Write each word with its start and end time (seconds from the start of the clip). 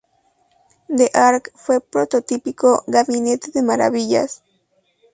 The 0.89 1.11
Ark 1.13 1.51
fue 1.53 1.75
un 1.75 1.81
prototípico 1.87 2.83
"gabinete 2.87 3.51
de 3.51 3.61
maravillas". 3.61 4.41